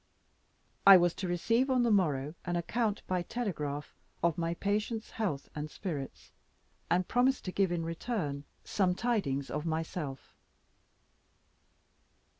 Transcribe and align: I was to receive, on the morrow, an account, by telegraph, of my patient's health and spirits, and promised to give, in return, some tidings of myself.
I 0.83 0.97
was 0.97 1.13
to 1.13 1.27
receive, 1.27 1.69
on 1.69 1.83
the 1.83 1.91
morrow, 1.91 2.33
an 2.43 2.55
account, 2.55 3.03
by 3.05 3.21
telegraph, 3.21 3.93
of 4.23 4.35
my 4.35 4.55
patient's 4.55 5.11
health 5.11 5.47
and 5.53 5.69
spirits, 5.69 6.31
and 6.89 7.07
promised 7.07 7.45
to 7.45 7.51
give, 7.51 7.71
in 7.71 7.85
return, 7.85 8.45
some 8.63 8.95
tidings 8.95 9.51
of 9.51 9.63
myself. 9.63 10.35